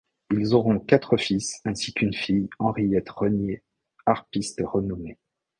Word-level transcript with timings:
Ils 0.31 0.55
auront 0.55 0.79
quatre 0.79 1.15
fils 1.15 1.61
ainsi 1.63 1.93
qu'une 1.93 2.11
fille 2.15 2.49
Henriette 2.57 3.11
Renié, 3.11 3.61
harpiste 4.07 4.59
renommée. 4.65 5.19